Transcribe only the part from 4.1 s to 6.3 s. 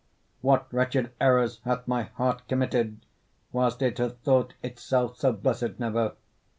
thought itself so blessed never!